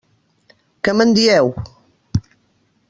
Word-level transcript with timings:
Què 0.87 0.95
me'n 1.01 1.13
dieu? 1.19 1.53